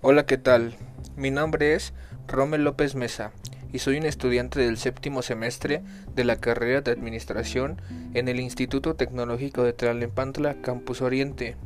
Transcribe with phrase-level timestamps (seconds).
[0.00, 0.76] Hola, ¿qué tal?
[1.16, 1.92] Mi nombre es
[2.28, 3.32] Rommel López Mesa
[3.72, 5.82] y soy un estudiante del séptimo semestre
[6.14, 7.82] de la carrera de Administración
[8.14, 11.56] en el Instituto Tecnológico de Tlalnepantla, Campus Oriente.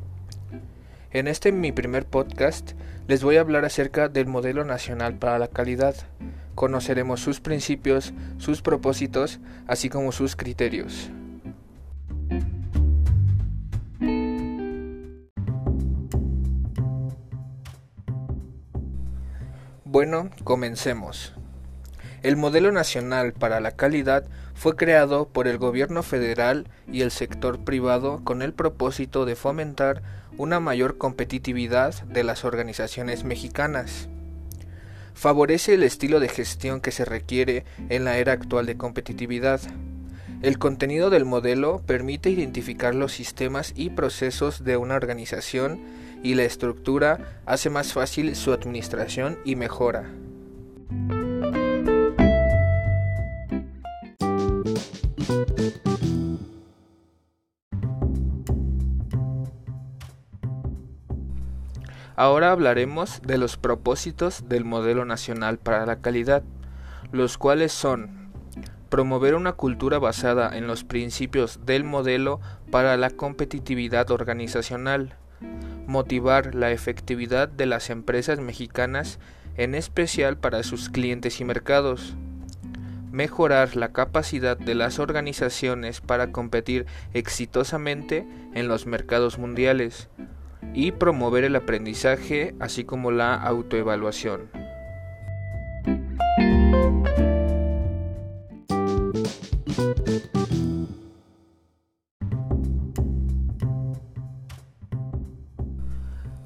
[1.10, 2.72] En este mi primer podcast
[3.06, 5.94] les voy a hablar acerca del modelo nacional para la calidad.
[6.54, 11.10] Conoceremos sus principios, sus propósitos, así como sus criterios.
[20.04, 21.32] Bueno, comencemos.
[22.24, 27.60] El Modelo Nacional para la Calidad fue creado por el gobierno federal y el sector
[27.60, 30.02] privado con el propósito de fomentar
[30.38, 34.08] una mayor competitividad de las organizaciones mexicanas.
[35.14, 39.60] Favorece el estilo de gestión que se requiere en la era actual de competitividad.
[40.42, 45.80] El contenido del modelo permite identificar los sistemas y procesos de una organización
[46.24, 50.10] y la estructura hace más fácil su administración y mejora.
[62.16, 66.42] Ahora hablaremos de los propósitos del Modelo Nacional para la Calidad,
[67.12, 68.21] los cuales son
[68.92, 75.16] promover una cultura basada en los principios del modelo para la competitividad organizacional,
[75.86, 79.18] motivar la efectividad de las empresas mexicanas,
[79.56, 82.16] en especial para sus clientes y mercados,
[83.10, 90.10] mejorar la capacidad de las organizaciones para competir exitosamente en los mercados mundiales
[90.74, 94.50] y promover el aprendizaje así como la autoevaluación.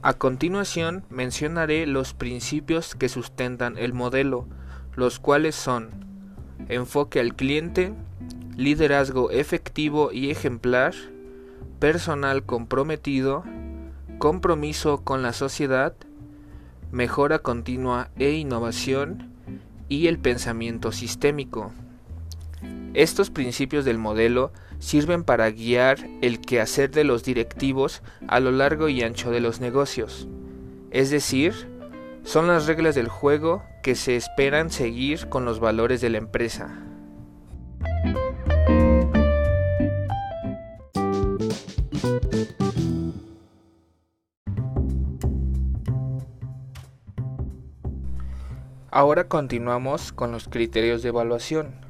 [0.07, 4.47] A continuación mencionaré los principios que sustentan el modelo,
[4.95, 5.91] los cuales son
[6.69, 7.93] enfoque al cliente,
[8.57, 10.95] liderazgo efectivo y ejemplar,
[11.81, 13.43] personal comprometido,
[14.19, 15.93] compromiso con la sociedad,
[16.93, 19.33] mejora continua e innovación
[19.89, 21.73] y el pensamiento sistémico.
[22.97, 28.89] Estos principios del modelo sirven para guiar el quehacer de los directivos a lo largo
[28.89, 30.27] y ancho de los negocios.
[30.91, 31.69] Es decir,
[32.23, 36.75] son las reglas del juego que se esperan seguir con los valores de la empresa.
[48.91, 51.86] Ahora continuamos con los criterios de evaluación.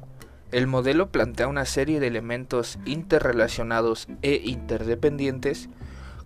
[0.51, 5.69] El modelo plantea una serie de elementos interrelacionados e interdependientes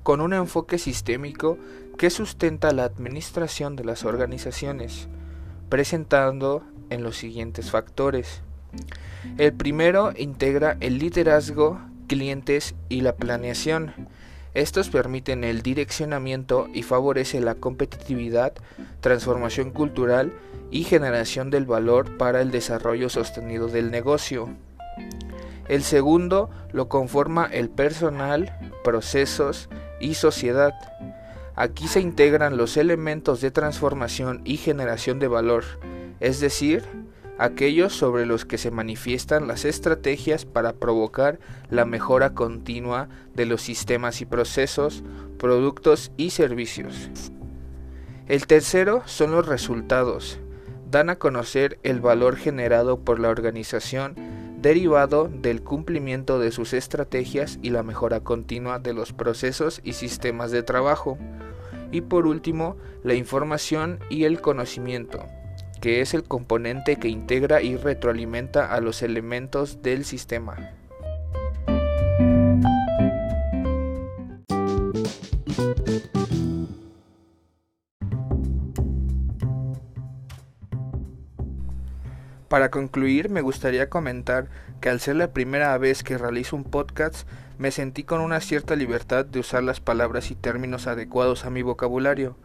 [0.03, 1.57] con un enfoque sistémico
[1.97, 5.07] que sustenta la administración de las organizaciones,
[5.69, 8.41] presentando en los siguientes factores.
[9.37, 14.09] El primero integra el liderazgo, clientes y la planeación.
[14.53, 18.53] Estos permiten el direccionamiento y favorece la competitividad,
[18.99, 20.33] transformación cultural
[20.71, 24.49] y generación del valor para el desarrollo sostenido del negocio.
[25.69, 29.69] El segundo lo conforma el personal, procesos
[30.01, 30.73] y sociedad.
[31.55, 35.63] Aquí se integran los elementos de transformación y generación de valor,
[36.19, 36.83] es decir,
[37.37, 43.61] aquellos sobre los que se manifiestan las estrategias para provocar la mejora continua de los
[43.61, 45.03] sistemas y procesos,
[45.37, 47.09] productos y servicios.
[48.27, 50.39] El tercero son los resultados,
[50.89, 54.15] dan a conocer el valor generado por la organización
[54.61, 60.51] derivado del cumplimiento de sus estrategias y la mejora continua de los procesos y sistemas
[60.51, 61.17] de trabajo.
[61.91, 65.25] Y por último, la información y el conocimiento,
[65.81, 70.75] que es el componente que integra y retroalimenta a los elementos del sistema.
[82.47, 84.49] Para concluir, me gustaría comentar
[84.81, 87.25] que al ser la primera vez que realizo un podcast,
[87.57, 91.61] me sentí con una cierta libertad de usar las palabras y términos adecuados a mi
[91.61, 92.35] vocabulario.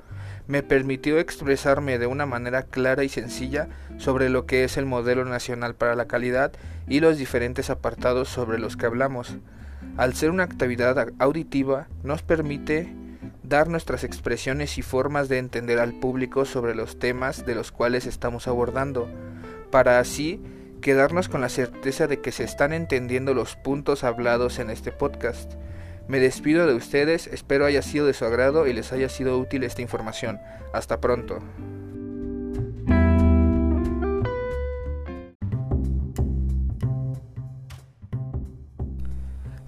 [0.46, 5.24] Me permitió expresarme de una manera clara y sencilla sobre lo que es el modelo
[5.24, 6.52] nacional para la calidad
[6.86, 9.36] y los diferentes apartados sobre los que hablamos.
[9.96, 12.92] Al ser una actividad auditiva, nos permite
[13.42, 18.06] dar nuestras expresiones y formas de entender al público sobre los temas de los cuales
[18.06, 19.08] estamos abordando
[19.70, 20.40] para así
[20.80, 25.54] quedarnos con la certeza de que se están entendiendo los puntos hablados en este podcast.
[26.08, 29.64] Me despido de ustedes, espero haya sido de su agrado y les haya sido útil
[29.64, 30.38] esta información.
[30.72, 31.40] Hasta pronto.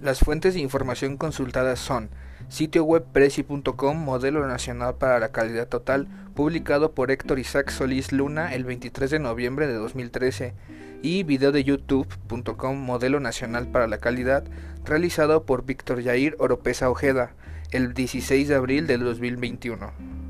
[0.00, 2.08] Las fuentes de información consultadas son
[2.48, 8.54] sitio web preci.com, modelo nacional para la calidad total, publicado por Héctor Isaac Solís Luna
[8.54, 10.54] el 23 de noviembre de 2013,
[11.02, 14.44] y video de youtube.com, modelo nacional para la calidad,
[14.84, 17.34] realizado por Víctor Yair Oropesa Ojeda
[17.70, 20.27] el 16 de abril del 2021.